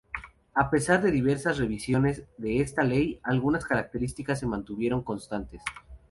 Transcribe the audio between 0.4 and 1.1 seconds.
A pesar